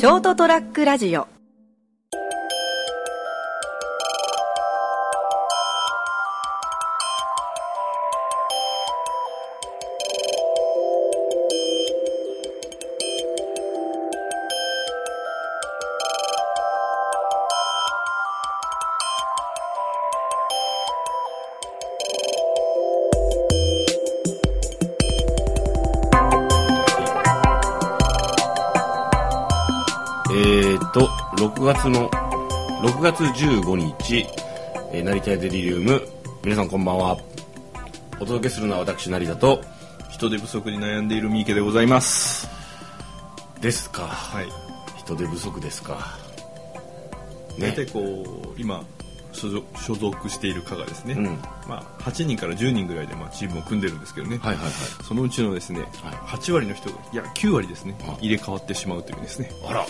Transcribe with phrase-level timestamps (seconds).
[0.00, 1.39] ショートトラックラジオ。
[30.92, 32.10] と、6月の、
[32.82, 34.26] 6月15日、
[34.92, 36.02] えー成田屋デリリウム、
[36.42, 37.16] 皆さんこんばんは。
[38.18, 39.62] お届けするのは私、成田と、
[40.10, 42.48] 人手不足に悩んでいる三池でございます
[43.60, 44.02] ですか。
[44.02, 44.46] はい
[44.98, 46.18] 人手不足ですか。
[47.56, 47.68] ね。
[47.68, 48.84] 大体こう今
[49.32, 51.24] 所属している課がですね、うん
[51.68, 54.72] まあ、8人から10人ぐらいでまあチームを組んでるんですけどね、はいはいはい。
[55.04, 55.90] そのうちのですね、はい
[56.36, 59.86] 8割の人がいや9割ですねあ入れ替わってしまうというですね、あら。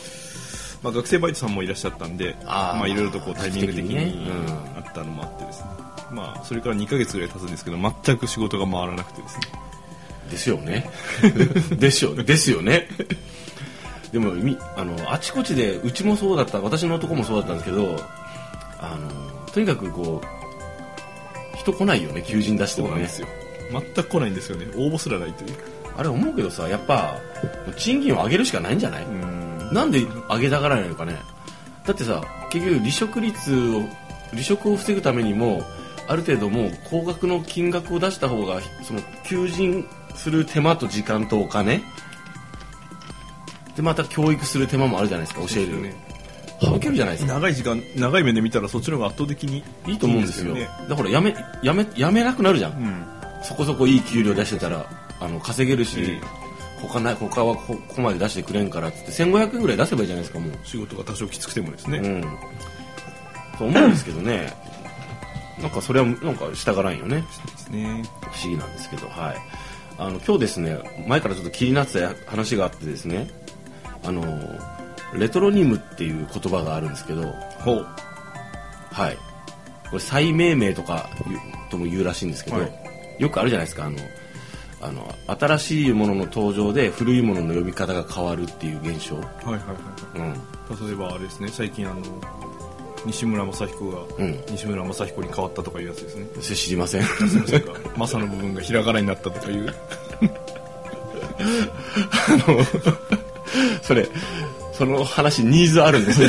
[0.82, 4.30] まあ、学生バイトさんもいらっしゃったんでまあいろいろとこうタイミング的に
[4.76, 5.68] あったのもあってですね、
[6.10, 9.42] まあそれから2ヶ月ぐらい経つんですけど全く仕事が回らなくてですね。
[10.30, 10.90] ですよね。
[11.76, 12.22] ですよね。
[12.22, 12.88] ですよね。
[14.12, 17.96] でもみあのあちこちでうちもそうだった私のとこもそうだったんですけど
[18.80, 19.08] あの
[19.52, 22.92] とにかくこう人来ないよね求人出してもね。
[22.92, 23.28] そうなんですよ。
[23.94, 24.66] 全く来ないんですよね。
[24.76, 25.56] 応募すらないという
[25.96, 27.18] あれ思うけどさやっぱ
[27.76, 29.29] 賃金を上げるしかないんじゃない、うん
[29.72, 31.16] なんで上げたがらないのかね。
[31.86, 33.82] だってさ結局離職率を
[34.30, 35.62] 離職を防ぐためにも
[36.08, 41.82] ある程度もう高額の金額を出した方がその求人する手間と時間とお金。
[43.76, 45.82] でまた教育する手間もあるじゃないですか教える。
[45.82, 45.94] ね。
[46.60, 47.34] 省けるじゃないですか。
[47.34, 50.68] 長い時間長い目で見たらそっちの方が圧倒的にいいと思うんですよね。
[50.88, 53.04] だからやめやめやめなくなるじゃん、うん。
[53.42, 54.86] そこそこいい給料出してたら
[55.20, 56.39] あの稼げるし、うん
[56.88, 60.52] 他ない他はこここまで出してくれんからっつって1500円ぐらい出せばいいじゃないですかもう。
[60.64, 62.22] 仕事が多少きつくてもですね、うん。
[63.58, 64.52] そう思うんですけどね。
[65.60, 67.24] なんかそれはなんか従らんよね。
[67.70, 68.02] ね。
[68.20, 69.36] 不思議なんですけどはい。
[69.98, 73.28] あの今日ですね前からちょっと気になってた話があってですね
[74.02, 74.24] あの
[75.14, 77.22] レトロニムっていう言葉があるんですけど
[77.58, 77.86] ほう。
[78.92, 79.16] はい。
[79.90, 81.10] これ再命名とか
[81.70, 82.72] とも言うらしいんですけど、はい。
[83.18, 83.98] よくあるじゃないですかあの
[84.82, 90.38] あの新しいものの登場で古いものの呼び方が変わるっていう現象、はいはいはいうん、はい
[90.86, 92.02] 例えばあれですね最近あの
[93.04, 94.44] 西村雅彦が、うん。
[94.50, 96.26] 西村雅彦に変わったとかいうやつですね。
[96.56, 97.02] 知りません。
[97.02, 97.72] すいませんか。
[97.96, 99.74] マサの部分がひらがなになったとかいう。
[103.82, 104.06] それ
[104.72, 106.28] その話ニーズあるんですね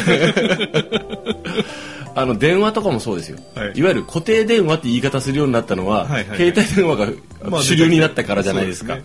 [2.16, 3.72] あの電話とかもそうですよ、はい。
[3.76, 6.54] い、わゆる固定電話って言い方するようになったのは、はいはいはい。
[6.54, 9.02] 携帯電話がまあ主流になったからじゃないですか、そ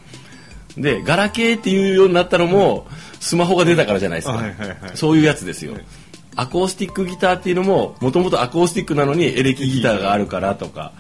[0.80, 2.86] うでガラケーっていうようになったのも、
[3.20, 4.78] スマホが出たからじゃないですか、はいはいはい。
[4.94, 5.84] そういうやつですよ、はい。
[6.36, 10.92] アコースティックギターっていうのももともとアコースティックなのにエレキギターがあるからとか。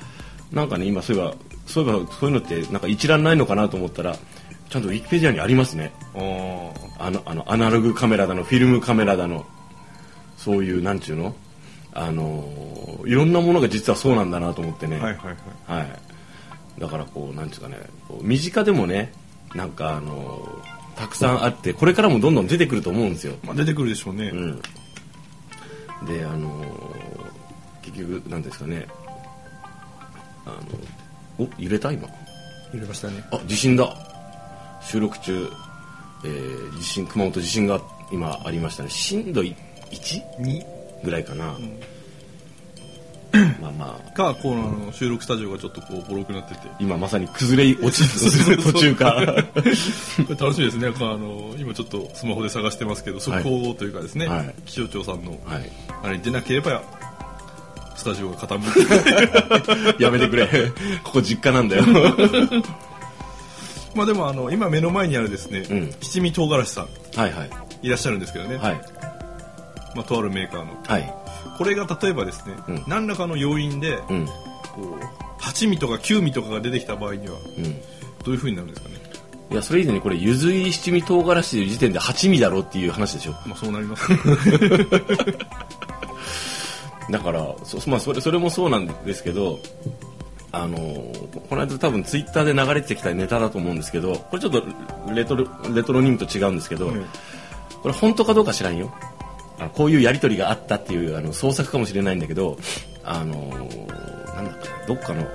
[0.52, 1.34] なんかね今そういえば
[1.66, 4.16] そういえばそういうのってなんか一覧ないのかなと思ったら
[4.70, 5.92] ちゃんとウィキペディアにありますね。
[6.98, 9.44] あのあのアナログカメラだのフィルムカメラだの
[10.36, 11.34] そういうなんちゅうの？
[11.98, 12.46] あの
[13.06, 15.26] いろんなものが実はそうなんだなと思ってね、はいはい
[15.66, 15.80] はい。
[15.80, 16.80] はい。
[16.80, 17.78] だからこうなんちゅうかね
[18.20, 19.12] 身近でもね
[19.54, 20.46] なんかあの
[20.94, 24.60] たくさんあってこれからもどんどん出てくると思うんですよ、まあ、出てくるでしょうね、うん、
[26.06, 26.94] であの
[27.80, 28.86] 結局なんですかね。
[30.44, 30.50] あ
[31.38, 31.92] のお揺れた？
[31.92, 32.06] 今。
[32.72, 33.24] 入れましたね。
[33.32, 33.96] あ地震だ。
[34.82, 35.48] 収録中、
[36.24, 37.80] えー地震熊本地震が
[38.12, 38.90] 今ありましたね。
[38.90, 39.54] 震度 1?
[41.06, 41.56] にぐらいかな、
[43.60, 44.10] まあまあ。
[44.12, 46.60] かこうあの収録スタジオがちょっとこうボロくなってて。
[46.80, 49.14] 今まさに崩れ落ちする途中か
[49.54, 50.88] これ楽しみですね。
[50.88, 54.54] あの今ちょっとスマホで探してますけど速報というかですね、はい。
[54.64, 55.70] 気象庁さんのはい。
[56.02, 56.82] あれに出なければ
[57.94, 58.58] スタジオが傾
[59.92, 60.48] いてやめてくれ。
[61.04, 61.84] ここ実家なんだよ。
[63.94, 65.94] まあでもあの今目の前にあるですね、うん。
[66.00, 66.88] 七味唐辛子さん。
[67.18, 67.50] はいはい。
[67.82, 68.80] いらっしゃるんですけどね、はい
[69.96, 70.80] まあ、とあるメーカーの。
[70.86, 71.14] はい。
[71.58, 72.84] これが例えばですね、うん。
[72.86, 74.26] 何らかの要因で、うん。
[74.26, 74.32] こ
[75.00, 75.04] う
[75.38, 77.64] 八味とか九味とかが出てきた場合にはうん。
[77.64, 77.80] ど
[78.28, 78.96] ういう風になるんですかね？
[79.48, 83.32] いやそれ以前にこれゆず入り七味唐辛子という時点で八味だろうっていう話でしょ。
[83.46, 84.18] まあそうなりますね。
[87.10, 89.60] だからそ,、まあ、それそれもそうなんですけど
[90.50, 90.76] あの
[91.48, 94.64] この間多分ツイッターで流れてきたネタだと思うんですけどこれちょっと
[95.14, 97.06] レトロレトロニムと違うんですけど、うん
[97.82, 98.92] これ本当かどうか知らんよ
[99.58, 102.56] あのこういうやり取りがあったっていうあの創作かもしれないんだけど
[103.04, 103.34] あの
[104.34, 105.26] なんだっけなどっかの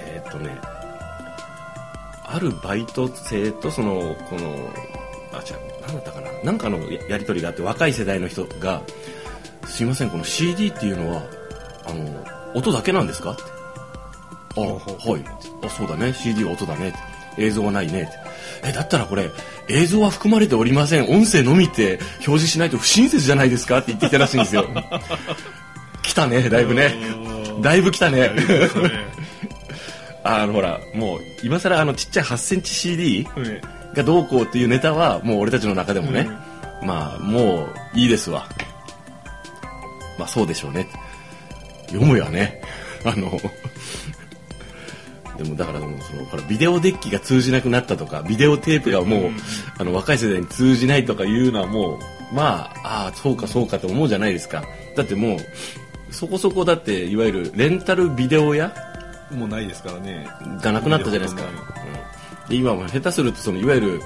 [0.00, 0.50] えーっとね
[2.24, 4.70] あるバイト生とそのこの
[5.32, 8.82] あ違う何だったかななんかのややり取りがあって若い世代の人が
[9.66, 11.22] 「すいませんこの CD っていうのは
[11.86, 12.24] あの
[12.54, 13.42] 音だけなんですか?」って
[14.56, 15.24] 「あはい」
[15.64, 16.12] あそうだね。
[16.12, 16.92] CD は音だね」
[17.38, 18.10] 映像はないね」
[18.64, 19.30] えだったらこれ
[19.68, 21.08] 映像は含まれておりません。
[21.08, 24.68] 音声のみって表示しないと不親切じゃないですかって言ってきたらしいんですよ。
[26.02, 26.94] 来たねだいぶね。
[27.60, 28.30] だいぶ来たね。
[30.22, 33.26] あのほらもう今更あのちっちゃい8センチ CD
[33.94, 36.28] がどうこうっていうネタはもう俺たちの中でもね、
[36.82, 38.46] まあもういいですわ。
[40.18, 40.86] まあそうでしょうね。
[41.86, 42.60] 読むよね。
[43.04, 43.40] あの
[45.38, 49.30] でもだからもうそのほらビデオデッキが通じなくなったとかビデオテープがもう、
[49.78, 51.98] あの若い世代に通じないとかいうのはも
[52.32, 54.62] うまあああそうかそうかと思うじゃないですか。
[54.96, 55.38] だってもう
[56.14, 58.72] そこそこだっていわゆるレンタルビデオ屋
[59.30, 60.26] もうないですからね。
[60.60, 64.00] がなくなったじゃないですか、うん、で今は下手するとそのいわゆる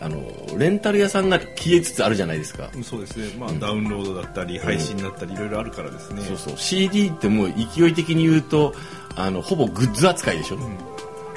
[0.00, 0.18] あの
[0.56, 2.70] レンタル屋さんが消えつつあるじゃないですか。
[2.82, 6.56] そうですね、まあ、うん、ダウンロードだったり配信だったりいろいろあるからですね、そうそう。
[6.56, 8.74] CD ってもう勢い的に言うと
[9.16, 10.78] あのほぼグッズ扱いでしょ、うん、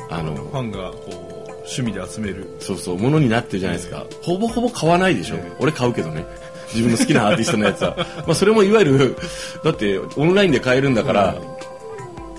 [0.10, 2.56] あのファンがこう趣味で集める。
[2.60, 6.26] そうそうものになってるじゃないですか、ほぼほぼ買わないでしょ、俺買うけどね。
[6.74, 7.96] 自分の好きなアーティストのやつは。
[8.28, 9.18] まあそれもいわゆる
[9.64, 11.36] だってオンラインで買えるんだから、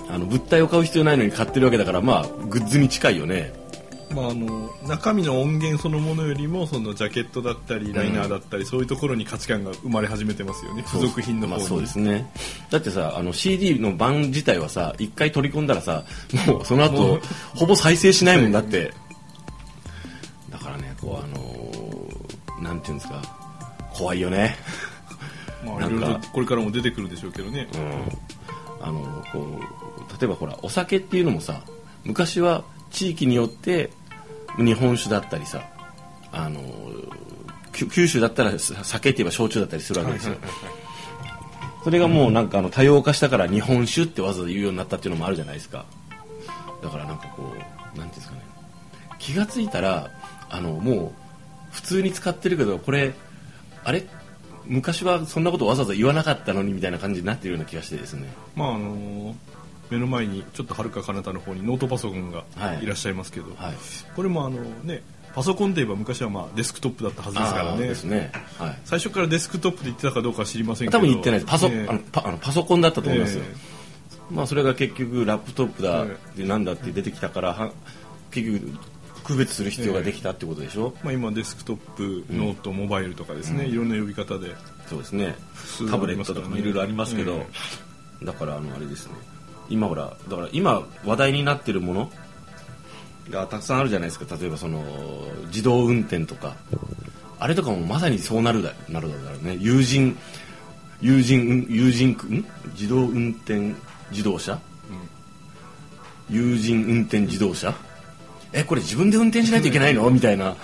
[0.09, 3.51] あの物体を買う必要ないのに買ってるわけだからまあグッズに近いよね
[4.15, 10.83] まあ、あの中身の音源そのものよりもそのジャケットだったりライナーだったり、うん、そういうところに価値観が生まれ始めてますよね。
[10.83, 12.31] 付属品の方に、まあ、そうですね。
[12.69, 16.05] だってさあの CD の版自体はさ一回取り込んだらさ
[16.47, 17.19] もうその後
[17.55, 18.93] ほぼ再生しないもんだって、
[20.49, 23.21] だからねこうあのー、なんていうんですか。
[23.93, 24.55] 怖いよね。
[25.65, 31.61] まあいろいろこれからも出てくるでしょうけどね、うん、あのこう例えばほらお酒っていうのもさ
[32.03, 33.89] 昔は地域によって
[34.57, 35.61] 日本酒だったりさ
[36.31, 36.61] あの
[37.71, 40.35] 九州だったら酒って言えば焼酎だったりするわけですよ。
[41.83, 45.85] それがもうなんかあの多様化したから日本酒ってわざわざ言うようになったっていうのもあるじゃないですか。
[46.81, 48.41] だからなんかこうなんていうんですかね
[49.19, 50.09] 気が付いたら
[50.49, 51.13] あのも
[51.71, 53.13] う普通に使ってるけどこれ
[53.83, 54.05] あれ？
[54.65, 58.33] 昔はそんなことわざわざ言わなかったのにみたいな感じになってるような気がしてですね。
[58.55, 59.33] まああのー
[59.89, 62.43] 目の前にちょっとはるか彼方の方にノートパソコンが
[62.81, 62.85] い。
[62.85, 63.55] らっしゃいますけど、はい。
[63.67, 63.75] はい、
[64.15, 65.01] これもあのね
[65.33, 68.31] パソコンといえば昔はまあデスクトップだったはずですからね、ね。
[68.57, 70.97] はい、最初からデスクトップで言ってたかどうかは知りませんけど。
[70.97, 71.51] 多分言ってないです。
[71.51, 76.05] パソ,、あのパあのパソコンだったと思いますよ、えー、まあ、それが結局ラップトップだ、
[76.37, 77.71] えー、なんだって出てきたからは
[78.31, 78.79] 結局
[79.25, 84.55] 区別する必要ができたってことでしょ、えー、まあ、今デスクトップ、ノートモバイルとかですね、うん、いろんな呼び方で
[84.87, 85.35] そうですね。
[85.89, 87.43] タブレットとかもいろいろありますけど、
[88.23, 89.13] だからあのあれですね
[89.69, 92.11] 今ほらだから今話題になってるもの
[93.29, 94.35] がたくさんあるじゃないですか。
[94.35, 94.83] 例えばその
[95.47, 96.55] 自動運転とか。
[97.37, 99.57] あれとかもまさにそうなるだなるだろうね。
[99.59, 100.17] 有人
[101.01, 102.45] 有人有人ん？
[102.71, 103.75] 自動運転
[104.09, 104.53] 自動車、
[106.29, 107.75] うん、友人運転自動車？
[108.53, 110.09] えこれ自分で運転しないといけないの？
[110.09, 110.55] みたいな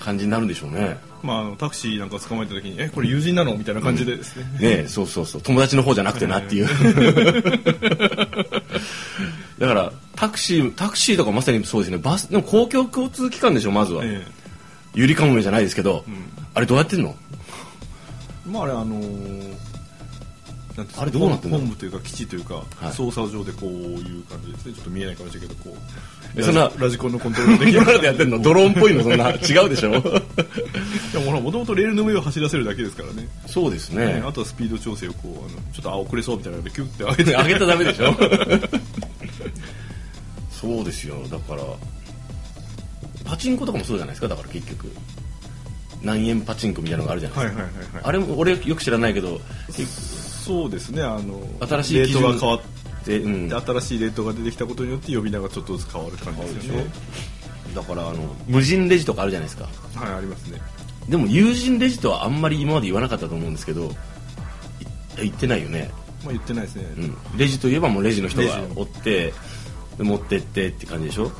[0.00, 5.42] 感じになるんでしょうねまあ、あのタクシーなんか捕まえた時に「えこれ友人なの?」みたいな感じでですね、うん、ねそうそうそう。
[5.42, 6.68] 友達の方じゃなくてなっていう。
[9.58, 11.98] だからタクシータクシーとかまさにそうですね。
[11.98, 14.32] バスでも公共交通機関でしょまずは、ええ、
[14.94, 16.14] ゆりかもめじゃないですけど、うん、
[16.54, 17.14] あれどうやってんの？
[18.50, 19.65] まああれあのー
[20.98, 25.76] あれどうなってんの本部というか基地というか、はい、操作上でこういう感じですねちょっと見えないかもしれないけどこ
[26.36, 29.90] うそんなラジコンのコントロールできるでやってんのドローンっぽいのそんな違うでしょ。
[31.12, 33.26] でももともとレールの上を走らせるだけですからね。
[33.46, 38.14] そうですね、ね、あとはスピード調整をこうあのちょっとあ遅れそうみたいなのでキュッて上げて上げたらダメでしょ。
[40.52, 41.16] そうですよ。
[41.30, 41.62] だから
[43.24, 44.28] パチンコとかもそうじゃないですか。
[44.28, 44.88] だから結局。
[46.02, 49.40] 何円パチンコみたいなのがあるじゃないですか、あれも俺よく知らないけど
[50.46, 52.60] そうですねあの新しいレートが変わっ
[53.04, 56.86] て、うん、新しいレートが出てきたことによって呼び名がちょっとずつ変わる感じですよね。
[57.74, 59.64] だからあの無人レジとかあるじゃないですか。
[59.98, 60.60] はいありますね。
[61.08, 63.90] でも有人レジとはあんまり今まで言わなかったと思うんですけど
[65.16, 65.90] 言ってないよね。
[66.24, 67.00] まあ言ってないですね、う
[67.34, 69.32] ん、レジといえばもうレジの人がおって
[69.98, 71.32] 持ってってって感じでしょ？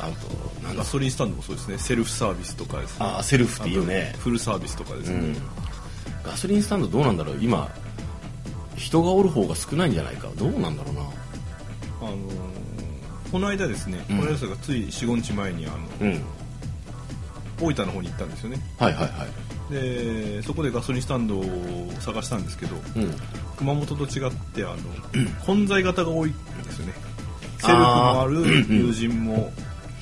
[0.00, 0.10] あ
[0.68, 1.78] とガソリンスタンドもそうですね。
[1.78, 3.06] セルフサービスとかですね。
[3.06, 5.36] ああセルフっていいよねフルサービスとかですね、うん
[6.26, 7.38] ガソリンスタンドどうなんだろう？
[7.40, 7.70] 今
[8.76, 10.28] 人がおる方が少ないんじゃないか？
[10.36, 11.00] どうなんだろうな？
[11.00, 11.04] あ
[12.10, 16.22] のー、この間ですね、うん、この間がつい45日前にあの、うん、
[17.60, 18.60] 大分の方に行ったんですよね。
[18.78, 19.72] はいはいはい。
[19.72, 21.44] でそこでガソリンスタンドを
[22.00, 23.14] 探したんですけど、うん、
[23.56, 24.76] 熊本と違ってあの、
[25.44, 26.92] 混在型が多いんですよね。
[27.58, 29.52] セルフもある友人も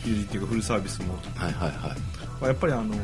[0.05, 1.81] 友人っていうかフルサービスも、はいはいはい。
[1.81, 1.97] ま
[2.43, 2.95] あ、やっぱりあの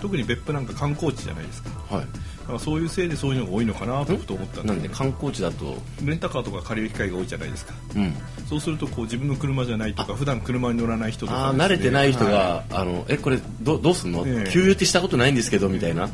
[0.00, 5.76] 特に別府なんか観光地じゃないですか,、はい、だからそういうせいでそういうのが多いのかなと思ったんでなんで観光地だと？
[6.02, 8.14] レンタカーとか借りる機会が多いじゃないですか、うん、
[8.48, 16.08] そうするとこう自分の車じゃないとか普段車に乗らない人とか、ね、慣れてない人が、はい、あのえこれどどうすんの、ね、給油ってしたことないんですけどみたいな。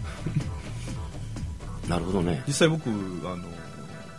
[1.88, 2.42] なるほどね。
[2.46, 2.92] 実際僕あ
[3.36, 3.44] の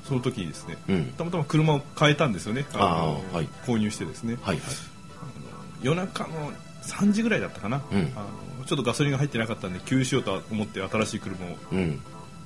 [0.08, 2.66] その時にですね、うん、たまたま車を変えたんですよね。
[2.74, 4.66] あはい、購入してですね、はいはい、
[5.82, 6.52] 夜中の
[6.84, 12.02] 3時ぐらいだったかな、うん、あのちょっとガソリンが入ってなかったんで給油しようと思って新しい車を、うん、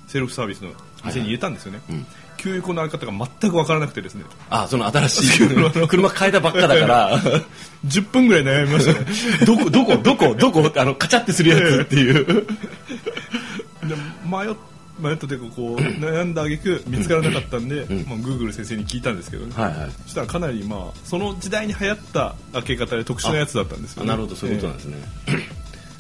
[0.08, 0.72] セルフサービスの
[1.06, 2.06] 店に入れたんですよね、はいはい、
[2.38, 4.24] 給油口の開け方が全く分からなくてですね。
[4.50, 5.70] あその新しい車。
[6.10, 7.20] 変えたばっかだから。
[7.86, 9.06] 10分ぐらい悩みましたね。
[9.46, 12.26] どこどこどこどこあのカチャってするやつっていう。
[12.26, 13.96] で
[14.26, 14.56] 迷っ
[15.00, 24.98] 迷ったというかこう悩んだ挙句見つからなかったんで、まあ、グーグル先生に聞いたんですけどね、はいはい、そしたらかなりまあその時代に流行った開け方で特殊なやつだったんですよ、ね、なるほどそういうことなんですね、
[25.28, 25.49] えー、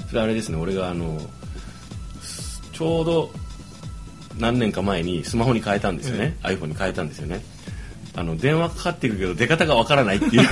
[0.09, 1.19] それあれですね俺があの
[2.73, 3.31] ちょうど
[4.37, 7.41] 何年か前にスマホに変えたんですよね、えー、iPhone に変えたんですよね。
[8.15, 10.47] あの電話かかってくるけど出方がわからないっていう。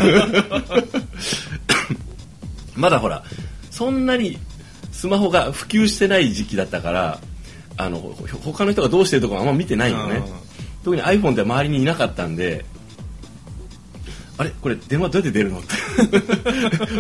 [2.76, 3.24] まだほら
[3.72, 4.38] そんなに
[4.92, 7.20] スマホが普及してない時期だったから
[7.78, 7.98] あの
[8.44, 10.22] 他の人がどうしてるとかあんま見てないよね。
[10.84, 12.66] 特に iPhone って周りにいなかったんで
[14.38, 14.52] あれ？
[14.62, 15.60] これ電話どうやって出るの？
[15.60, 15.68] って。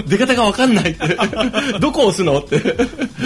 [0.10, 1.08] 出方が分かんないって。
[1.79, 2.39] どこ押すの？
[2.39, 2.75] って。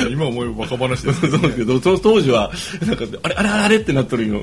[0.09, 2.51] 今思えばバカ話です、ね、そうですけどその当時は
[2.85, 3.35] なんかあれ？
[3.35, 3.49] あれ？
[3.49, 3.77] あれ？
[3.77, 4.41] ってなっとるの。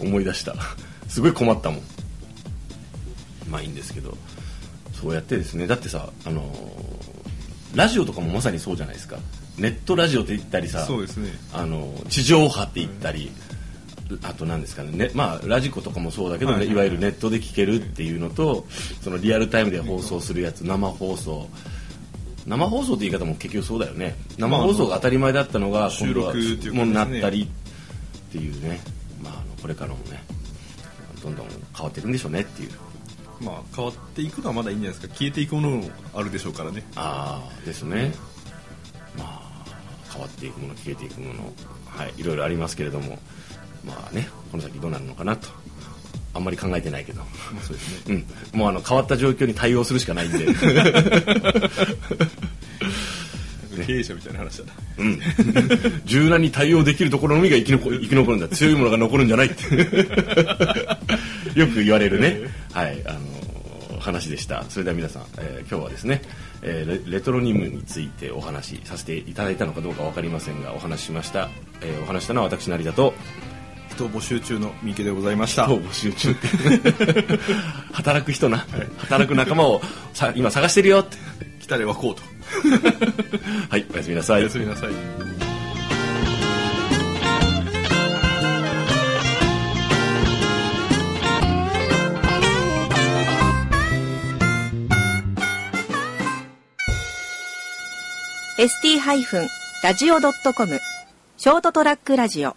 [0.00, 0.54] 思い出した。
[1.08, 1.82] すごい困ったもん。
[3.50, 4.16] まあいいんですけど。
[5.00, 5.66] そうやってですね。
[5.66, 9.18] だってさあのー、ラジオとかもまさにそうじゃないですか。
[9.58, 11.30] ネットラジオって言ったりさそうですね。
[11.52, 13.30] あの地上波って言ったり、
[14.22, 14.90] あと何ですかね。
[14.92, 18.66] ね、まあ、ラジコとかもそうだけど、ね、はい、いわゆるネットで聞けるっていうのと
[19.02, 21.48] そのリアルタイムで放送するやつ生放送。
[22.46, 24.16] 生放送って言い方も結局そうだよね。
[24.38, 28.80] 生放送が当たり前だったのが今度はもになったりっていうね、
[29.22, 30.22] まあ、あのこれからもね
[31.22, 32.70] どんどん変わっていくんでしょうねっていう。
[33.42, 35.14] まあ変わっていくのはまだいいんじゃないですか。
[35.14, 36.82] 消えていくものもあるでしょうからね。
[36.96, 38.14] ああですね、
[39.18, 39.64] まあ
[40.10, 41.52] 変わっていくもの消えていくもの。
[41.86, 43.18] はいいろいろありますけれども
[43.84, 45.48] まあねこの先どうなるのかなと。
[46.34, 47.22] あんまり考えてないけど、
[47.62, 50.46] そうですね、うん、もうあの変わった状況に対応するしかないんで。
[53.86, 55.20] 経営者みたいな話だな、うん、
[56.04, 58.48] 柔軟に対応できるところのみが生き残 生き残るんだ。
[58.48, 59.64] 強いものが残るんじゃないって。
[61.58, 62.40] よく言われるね、
[62.72, 63.02] はい。
[63.06, 63.14] あ
[63.92, 64.64] の話でした。
[64.68, 66.22] それでは皆さん、えー、今日はですね
[66.62, 71.48] えー、レトロニムについてお話しさせていただいたのかどうか分かりませんがお話ししました、
[71.80, 73.14] えー、お話したのは私成田と
[73.98, 75.66] 人募集中の三池でございました。
[75.66, 76.36] 人募集中
[77.92, 78.66] 働く人な、はい、
[78.98, 79.82] 働く仲間を
[80.14, 81.16] さ今探してるよって。
[81.60, 82.22] 来たれはこうと。
[83.68, 84.42] はいおやすみなさい。
[84.42, 84.90] おやすみなさい。
[98.58, 100.80] St-radio.com
[101.36, 102.56] ショートトラックラジオ